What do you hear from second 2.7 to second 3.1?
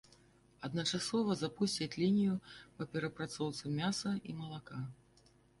па